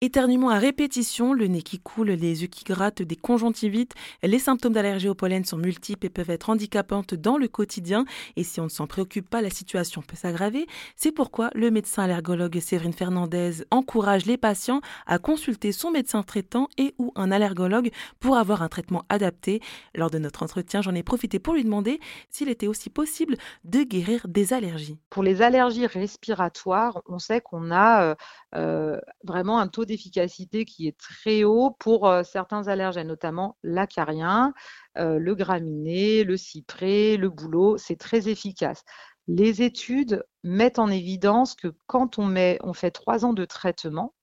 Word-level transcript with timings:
Éternuement 0.00 0.50
à 0.50 0.60
répétition, 0.60 1.32
le 1.32 1.48
nez 1.48 1.62
qui 1.62 1.80
coule, 1.80 2.10
les 2.10 2.42
yeux 2.42 2.46
qui 2.46 2.62
grattent, 2.62 3.02
des 3.02 3.16
conjonctivites, 3.16 3.94
les 4.22 4.38
symptômes 4.38 4.72
d'allergie 4.72 5.08
au 5.08 5.16
pollen 5.16 5.44
sont 5.44 5.56
multiples 5.56 6.06
et 6.06 6.08
peuvent 6.08 6.30
être 6.30 6.50
handicapantes 6.50 7.14
dans 7.14 7.36
le 7.36 7.48
quotidien. 7.48 8.04
Et 8.36 8.44
si 8.44 8.60
on 8.60 8.64
ne 8.64 8.68
s'en 8.68 8.86
préoccupe 8.86 9.28
pas, 9.28 9.42
la 9.42 9.50
situation 9.50 10.00
peut 10.00 10.14
s'aggraver. 10.14 10.68
C'est 10.94 11.10
pourquoi 11.10 11.50
le 11.52 11.72
médecin 11.72 12.04
allergologue 12.04 12.60
Séverine 12.60 12.92
Fernandez 12.92 13.64
encourage 13.72 14.24
les 14.24 14.36
patients 14.36 14.82
à 15.08 15.18
consulter 15.18 15.72
son 15.72 15.90
médecin 15.90 16.22
traitant 16.22 16.68
et 16.78 16.94
ou 16.98 17.10
un 17.16 17.32
allergologue 17.32 17.90
pour 18.20 18.36
avoir 18.36 18.62
un 18.62 18.68
traitement 18.68 19.04
adapté. 19.08 19.60
Lors 19.96 20.10
de 20.10 20.18
notre 20.18 20.44
entretien, 20.44 20.80
j'en 20.80 20.94
ai 20.94 21.02
profité 21.02 21.40
pour 21.40 21.54
lui 21.54 21.64
demander 21.64 21.98
s'il 22.30 22.50
était 22.50 22.68
aussi 22.68 22.88
possible 22.88 23.36
de 23.64 23.82
guérir 23.82 24.28
des 24.28 24.52
allergies. 24.52 25.00
Pour 25.10 25.24
les 25.24 25.42
allergies 25.42 25.88
respiratoires, 25.88 27.02
on 27.06 27.18
sait 27.18 27.40
qu'on 27.40 27.72
a 27.72 28.04
euh, 28.04 28.14
euh, 28.54 29.00
vraiment 29.24 29.58
un 29.58 29.66
taux 29.66 29.87
d'efficacité 29.88 30.64
qui 30.64 30.86
est 30.86 30.96
très 30.96 31.44
haut 31.44 31.72
pour 31.78 32.06
euh, 32.06 32.22
certains 32.22 32.68
allergènes, 32.68 33.08
notamment 33.08 33.56
l'acarien, 33.62 34.54
euh, 34.96 35.18
le 35.18 35.34
graminé, 35.34 36.22
le 36.22 36.36
cyprès, 36.36 37.16
le 37.16 37.28
bouleau. 37.28 37.76
C'est 37.76 37.96
très 37.96 38.28
efficace. 38.28 38.84
Les 39.26 39.62
études 39.62 40.24
mettent 40.44 40.78
en 40.78 40.88
évidence 40.88 41.54
que 41.54 41.68
quand 41.86 42.18
on, 42.18 42.72
fait 42.72 42.90
trois 42.90 43.24
ans 43.24 43.34
de 43.34 43.44
traitement, 43.44 44.14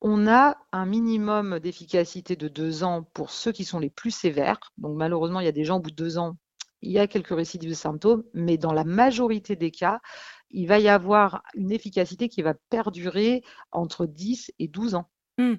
on 0.00 0.26
a 0.26 0.56
un 0.72 0.86
minimum 0.86 1.60
d'efficacité 1.60 2.34
de 2.34 2.48
deux 2.48 2.82
ans 2.84 3.04
pour 3.14 3.30
ceux 3.30 3.52
qui 3.52 3.64
sont 3.64 3.78
les 3.78 3.90
plus 3.90 4.10
sévères. 4.10 4.58
Donc 4.78 4.96
malheureusement, 4.96 5.40
il 5.40 5.44
y 5.44 5.48
a 5.48 5.52
des 5.52 5.64
gens 5.64 5.76
au 5.76 5.80
bout 5.80 5.90
de 5.90 5.96
deux 5.96 6.18
ans, 6.18 6.36
il 6.82 6.92
y 6.92 6.98
a 6.98 7.06
quelques 7.06 7.34
récidives 7.34 7.70
de 7.70 7.74
symptômes, 7.74 8.24
mais 8.34 8.56
dans 8.56 8.72
la 8.72 8.84
majorité 8.84 9.56
des 9.56 9.70
cas, 9.70 10.00
il 10.50 10.66
va 10.66 10.78
y 10.78 10.88
avoir 10.88 11.42
une 11.54 11.72
efficacité 11.72 12.28
qui 12.28 12.42
va 12.42 12.54
perdurer 12.54 13.42
entre 13.72 14.06
10 14.06 14.52
et 14.58 14.68
12 14.68 14.94
ans. 14.94 15.08
Hmm. 15.38 15.54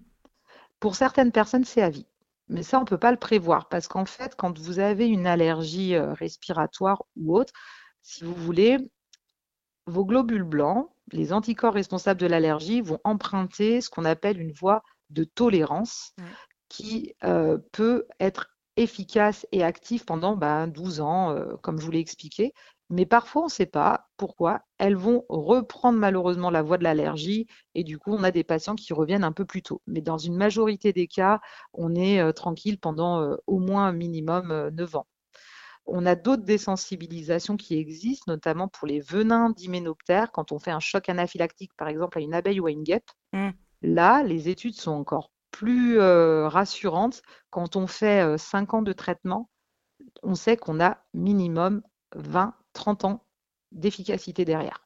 Pour 0.80 0.96
certaines 0.96 1.32
personnes, 1.32 1.66
c'est 1.66 1.82
à 1.82 1.90
vie. 1.90 2.08
Mais 2.48 2.64
ça, 2.64 2.78
on 2.78 2.82
ne 2.82 2.88
peut 2.88 2.98
pas 2.98 3.12
le 3.12 3.18
prévoir 3.18 3.70
parce 3.70 3.88
qu'en 3.88 4.06
fait, 4.06 4.36
quand 4.36 4.58
vous 4.58 4.80
avez 4.80 5.08
une 5.08 5.28
allergie 5.28 5.96
euh, 5.96 6.14
respiratoire 6.14 7.04
ou 7.16 7.38
autre, 7.38 7.54
si 8.02 8.23
vous 8.23 8.34
voulez, 8.34 8.78
vos 9.86 10.06
globules 10.06 10.44
blancs, 10.44 10.90
les 11.12 11.34
anticorps 11.34 11.74
responsables 11.74 12.20
de 12.20 12.28
l'allergie, 12.28 12.81
vont 12.81 13.00
emprunter 13.03 13.81
ce 13.81 13.90
qu'on 13.90 14.06
appelle 14.06 14.40
une 14.40 14.52
voie 14.52 14.84
de 15.09 15.24
tolérance 15.24 16.14
qui 16.70 17.14
euh, 17.24 17.58
peut 17.72 18.06
être 18.20 18.50
efficace 18.78 19.46
et 19.52 19.64
active 19.64 20.06
pendant 20.06 20.36
12 20.68 20.98
ben, 20.98 21.03
ans, 21.03 21.31
euh, 21.31 21.56
comme 21.62 21.80
je 21.80 21.86
vous 21.86 21.92
l'ai 21.92 22.00
expliqué. 22.00 22.53
Mais 22.90 23.06
parfois, 23.06 23.44
on 23.44 23.45
ne 23.45 23.52
sait 23.52 23.68
pas 23.68 24.09
pourquoi. 24.18 24.62
Elles 24.80 24.95
vont 24.95 25.23
reprendre 25.30 26.00
malheureusement 26.00 26.50
la 26.50 26.64
voie 26.64 26.80
de 26.80 26.84
l'allergie 26.84 27.46
et 27.76 27.84
du 27.84 28.00
coup, 28.00 28.14
on 28.14 28.23
a 28.23 28.31
des 28.31 28.44
patients 28.44 28.76
qui 28.76 28.94
reviennent 28.94 29.23
un 29.23 29.31
peu 29.31 29.46
plus 29.46 29.62
tôt. 29.62 29.81
Mais 29.86 30.02
dans 30.02 30.18
une 30.18 30.36
majorité 30.36 30.92
des 30.92 31.08
cas, 31.08 31.40
on 31.73 31.94
est 31.94 32.20
euh, 32.20 32.31
tranquille 32.31 32.80
pendant 32.80 33.22
euh, 33.22 33.36
au 33.46 33.59
moins 33.59 33.86
un 33.88 33.92
minimum 33.92 34.70
9 34.73 34.96
ans. 34.96 35.08
On 35.86 36.06
a 36.06 36.16
d'autres 36.16 36.44
désensibilisations 36.44 37.58
qui 37.58 37.78
existent, 37.78 38.31
notamment 38.31 38.68
pour 38.68 38.88
les 38.88 39.00
venins 39.00 39.52
d'hyménoptères, 39.52 40.31
quand 40.31 40.52
on 40.52 40.59
fait 40.59 40.72
un 40.72 40.80
choc 40.80 41.09
anaphylactique, 41.09 41.72
par 41.78 41.88
exemple, 41.88 42.18
à 42.18 42.22
une 42.22 42.34
abeille 42.34 42.59
ou 42.59 42.68
à 42.68 42.72
une 42.72 42.84
guêpe. 42.84 43.09
Mmh. 43.34 43.50
Là, 43.81 44.24
les 44.24 44.50
études 44.50 44.76
sont 44.76 44.92
encore 44.92 45.31
plus 45.52 46.00
rassurante. 46.00 47.24
Quand 47.50 47.76
on 47.76 47.88
fait 47.88 48.38
5 48.38 48.76
ans 48.76 48.81
de 48.84 48.94
traitement, 48.94 49.50
on 50.22 50.36
sait 50.36 50.58
qu'on 50.58 50.80
a 50.80 51.00
minimum 51.14 51.81
20-30 52.75 53.06
ans 53.06 53.25
d'efficacité 53.72 54.45
derrière. 54.45 54.86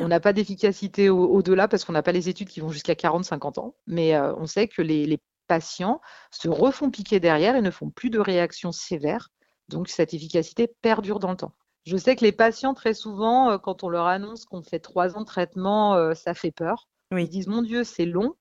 on 0.00 0.08
n'a 0.08 0.20
pas 0.20 0.32
d'efficacité 0.32 1.10
au-delà 1.10 1.68
parce 1.68 1.84
qu'on 1.84 1.92
n'a 1.92 2.02
pas 2.02 2.12
les 2.12 2.28
études 2.28 2.48
qui 2.48 2.60
vont 2.60 2.70
jusqu'à 2.70 2.94
40-50 2.94 3.60
ans, 3.60 3.74
mais 3.86 4.18
on 4.18 4.46
sait 4.46 4.68
que 4.68 4.82
les, 4.82 5.20
patients 5.46 6.00
se 6.30 6.48
refont 6.48 6.90
piquer 6.90 7.20
derrière 7.20 7.54
et 7.54 7.60
ne 7.60 7.70
font 7.70 7.90
plus 7.90 8.08
de 8.08 8.18
réactions 8.18 8.72
sévères. 8.72 9.28
Donc 9.68 9.90
cette 9.90 10.14
efficacité 10.14 10.68
perdure 10.80 11.18
dans 11.18 11.30
le 11.30 11.36
temps. 11.36 11.52
Je 11.84 11.98
sais 11.98 12.16
que 12.16 12.24
les 12.24 12.32
patients, 12.32 12.72
très 12.72 12.94
souvent, 12.94 13.58
quand 13.58 13.84
on 13.84 13.90
leur 13.90 14.06
annonce 14.06 14.46
qu'on 14.46 14.62
fait 14.62 14.78
trois 14.78 15.18
ans 15.18 15.20
de 15.20 15.26
traitement, 15.26 16.14
ça 16.14 16.32
fait 16.32 16.50
peur. 16.50 16.88
Ils 17.12 17.28
disent, 17.28 17.46
mon 17.46 17.62
Dieu, 17.62 17.84
c'est 17.84 18.06
long. 18.06 18.34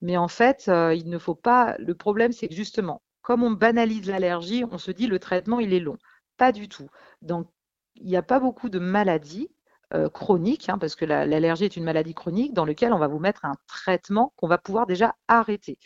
Mais 0.00 0.16
en 0.16 0.28
fait, 0.28 0.66
euh, 0.68 0.94
il 0.94 1.08
ne 1.08 1.18
faut 1.18 1.34
pas. 1.34 1.76
Le 1.78 1.94
problème, 1.94 2.32
c'est 2.32 2.48
que 2.48 2.54
justement, 2.54 3.02
comme 3.22 3.42
on 3.42 3.50
banalise 3.50 4.06
l'allergie, 4.06 4.64
on 4.70 4.78
se 4.78 4.90
dit 4.90 5.06
le 5.06 5.18
traitement, 5.18 5.60
il 5.60 5.74
est 5.74 5.80
long. 5.80 5.98
Pas 6.36 6.52
du 6.52 6.68
tout. 6.68 6.88
Donc, 7.22 7.48
il 7.96 8.06
n'y 8.06 8.16
a 8.16 8.22
pas 8.22 8.40
beaucoup 8.40 8.68
de 8.68 8.78
maladies 8.78 9.50
euh, 9.92 10.08
chroniques, 10.08 10.68
hein, 10.68 10.78
parce 10.78 10.94
que 10.94 11.04
l'allergie 11.04 11.64
est 11.64 11.76
une 11.76 11.82
maladie 11.82 12.14
chronique, 12.14 12.54
dans 12.54 12.64
laquelle 12.64 12.92
on 12.92 12.98
va 12.98 13.08
vous 13.08 13.18
mettre 13.18 13.44
un 13.44 13.56
traitement 13.66 14.32
qu'on 14.36 14.46
va 14.46 14.56
pouvoir 14.56 14.86
déjà 14.86 15.16
arrêter. 15.26 15.78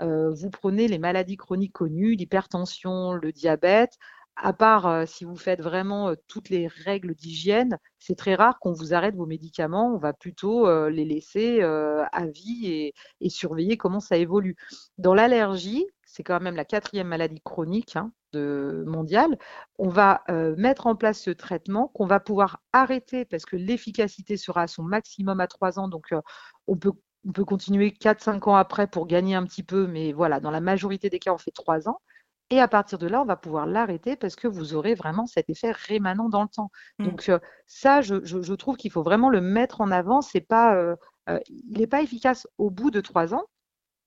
Euh, 0.00 0.30
vous 0.32 0.50
prenez 0.50 0.88
les 0.88 0.98
maladies 0.98 1.36
chroniques 1.36 1.72
connues, 1.72 2.16
l'hypertension, 2.16 3.12
le 3.12 3.30
diabète, 3.30 3.98
à 4.34 4.52
part 4.52 5.06
si 5.06 5.24
vous 5.24 5.36
faites 5.36 5.60
vraiment 5.60 6.14
toutes 6.26 6.48
les 6.48 6.66
règles 6.66 7.14
d'hygiène, 7.14 7.78
c'est 7.98 8.16
très 8.16 8.34
rare 8.34 8.58
qu'on 8.58 8.72
vous 8.72 8.94
arrête 8.94 9.14
vos 9.14 9.26
médicaments. 9.26 9.92
On 9.94 9.98
va 9.98 10.14
plutôt 10.14 10.88
les 10.88 11.04
laisser 11.04 11.60
à 11.60 12.26
vie 12.26 12.94
et, 13.20 13.28
surveiller 13.28 13.76
comment 13.76 14.00
ça 14.00 14.16
évolue. 14.16 14.56
Dans 14.96 15.12
l'allergie, 15.12 15.86
c'est 16.12 16.22
quand 16.22 16.40
même 16.40 16.56
la 16.56 16.64
quatrième 16.64 17.08
maladie 17.08 17.40
chronique 17.42 17.96
hein, 17.96 18.12
mondiale. 18.34 19.38
On 19.78 19.88
va 19.88 20.22
mettre 20.56 20.86
en 20.86 20.94
place 20.94 21.20
ce 21.20 21.30
traitement 21.30 21.88
qu'on 21.88 22.06
va 22.06 22.20
pouvoir 22.20 22.62
arrêter 22.72 23.24
parce 23.24 23.46
que 23.46 23.56
l'efficacité 23.56 24.36
sera 24.36 24.62
à 24.62 24.66
son 24.66 24.82
maximum 24.82 25.40
à 25.40 25.46
trois 25.46 25.78
ans. 25.78 25.88
Donc, 25.88 26.14
on 26.66 26.76
peut 26.76 26.92
on 27.26 27.32
peut 27.32 27.44
continuer 27.44 27.90
4-5 27.90 28.48
ans 28.48 28.56
après 28.56 28.86
pour 28.86 29.06
gagner 29.06 29.34
un 29.34 29.44
petit 29.44 29.62
peu, 29.62 29.86
mais 29.86 30.12
voilà, 30.12 30.40
dans 30.40 30.50
la 30.50 30.60
majorité 30.60 31.08
des 31.08 31.18
cas, 31.18 31.32
on 31.32 31.38
fait 31.38 31.52
trois 31.52 31.88
ans. 31.88 32.00
Et 32.50 32.60
à 32.60 32.68
partir 32.68 32.98
de 32.98 33.06
là, 33.06 33.22
on 33.22 33.24
va 33.24 33.36
pouvoir 33.36 33.66
l'arrêter 33.66 34.14
parce 34.14 34.36
que 34.36 34.46
vous 34.46 34.74
aurez 34.74 34.94
vraiment 34.94 35.26
cet 35.26 35.48
effet 35.48 35.70
rémanent 35.70 36.28
dans 36.28 36.42
le 36.42 36.48
temps. 36.48 36.70
Mmh. 36.98 37.04
Donc 37.04 37.28
euh, 37.28 37.38
ça, 37.66 38.02
je, 38.02 38.54
trouve 38.54 38.76
qu'il 38.76 38.90
faut 38.90 39.02
vraiment 39.02 39.30
le 39.30 39.40
mettre 39.40 39.80
en 39.80 39.90
avant. 39.90 40.20
C'est 40.20 40.42
pas, 40.42 40.76
euh, 40.76 40.94
euh, 41.30 41.38
il 41.48 41.78
n'est 41.78 41.86
pas 41.86 42.02
efficace 42.02 42.46
au 42.58 42.68
bout 42.68 42.90
de 42.90 43.00
trois 43.00 43.32
ans. 43.32 43.44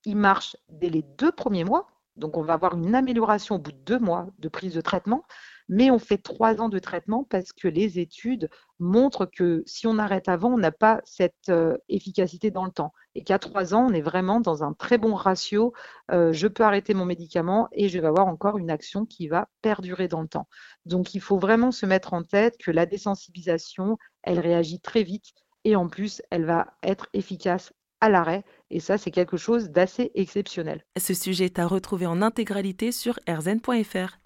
Il 0.04 0.18
marche 0.18 0.56
dès 0.70 0.90
les 0.90 1.02
deux 1.02 1.32
premiers 1.32 1.64
mois. 1.64 1.88
Donc 2.16 2.38
on 2.38 2.44
va 2.44 2.54
avoir 2.54 2.76
une 2.76 2.96
amélioration 2.96 3.56
au 3.56 3.60
bout 3.60 3.72
de 3.72 3.78
deux 3.78 4.00
mois 4.00 4.28
de 4.40 4.48
prise 4.50 4.74
de 4.74 4.82
traitement 4.82 5.24
mais 5.68 5.90
on 5.90 6.00
fait 6.00 6.18
trois 6.18 6.62
ans 6.62 6.70
de 6.70 6.80
traitement 6.80 7.24
parce 7.24 7.52
que 7.52 7.68
les 7.68 8.00
études 8.00 8.50
montrent 8.80 9.26
que 9.26 9.64
si 9.66 9.88
on 9.88 9.98
arrête 9.98 10.30
avant, 10.30 10.54
on 10.54 10.58
n'a 10.58 10.72
pas 10.72 11.02
cette 11.06 11.50
euh, 11.50 11.78
efficacité 11.90 12.52
dans 12.52 12.66
le 12.66 12.72
temps. 12.72 12.94
Et 13.16 13.24
qu'à 13.24 13.40
trois 13.40 13.74
ans, 13.74 13.88
on 13.90 13.94
est 13.94 14.02
vraiment 14.02 14.40
dans 14.40 14.64
un 14.64 14.74
très 14.74 14.98
bon 14.98 15.16
ratio. 15.16 15.74
Euh, 16.12 16.32
je 16.34 16.48
peux 16.48 16.64
arrêter 16.64 16.94
mon 16.94 17.06
médicament 17.06 17.68
et 17.72 17.90
je 17.90 18.00
vais 18.00 18.08
avoir 18.08 18.28
encore 18.28 18.58
une 18.58 18.70
action 18.70 19.06
qui 19.06 19.28
va 19.28 19.48
perdurer 19.62 20.08
dans 20.08 20.22
le 20.22 20.28
temps. 20.28 20.48
Donc, 20.86 21.16
il 21.16 21.22
faut 21.22 21.40
vraiment 21.40 21.72
se 21.72 21.86
mettre 21.86 22.14
en 22.14 22.24
tête 22.24 22.58
que 22.58 22.72
la 22.72 22.86
désensibilisation, 22.86 23.98
elle 24.24 24.40
réagit 24.40 24.80
très 24.80 25.04
vite 25.04 25.34
et 25.64 25.76
en 25.76 25.88
plus, 25.88 26.22
elle 26.30 26.46
va 26.46 26.68
être 26.84 27.08
efficace 27.14 27.74
à 28.06 28.10
l'arrêt. 28.10 28.44
Et 28.72 28.80
ça, 28.80 28.98
c'est 28.98 29.12
quelque 29.12 29.38
chose 29.38 29.70
d'assez 29.70 30.12
exceptionnel. 30.16 30.84
Ce 30.98 31.14
sujet 31.14 31.46
est 31.46 31.60
à 31.60 31.68
retrouver 31.68 32.06
en 32.08 32.22
intégralité 32.22 32.92
sur 32.92 33.20
rzn.fr. 33.28 34.18